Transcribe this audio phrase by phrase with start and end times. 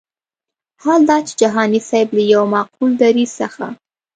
[0.83, 3.65] حال دا چې جهاني صاحب له یو معقول دریځ څخه.